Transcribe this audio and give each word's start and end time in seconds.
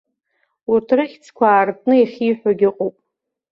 Урҭ 0.71 0.87
рыхьӡқәа 0.97 1.45
аартны 1.49 1.95
иахьиҳәогьы 1.97 2.67
ыҟоуп. 2.69 2.95